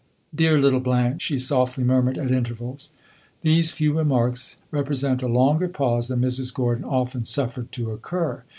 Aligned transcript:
"Dear 0.33 0.59
little 0.59 0.79
Blanche!" 0.79 1.21
she 1.21 1.37
softly 1.37 1.83
murmured, 1.83 2.17
at 2.17 2.31
intervals. 2.31 2.89
These 3.43 3.71
few 3.71 3.93
remarks 3.95 4.57
represent 4.71 5.21
a 5.21 5.27
longer 5.27 5.67
pause 5.67 6.07
than 6.07 6.21
Mrs. 6.21 6.51
Gordon 6.51 6.85
often 6.85 7.23
suffered 7.23 7.71
to 7.73 7.91
occur. 7.91 8.43